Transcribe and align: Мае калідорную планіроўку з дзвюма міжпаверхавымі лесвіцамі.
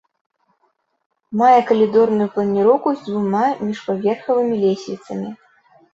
Мае 1.41 1.59
калідорную 1.71 2.27
планіроўку 2.37 2.89
з 2.97 3.05
дзвюма 3.05 3.45
міжпаверхавымі 3.67 4.55
лесвіцамі. 4.65 5.29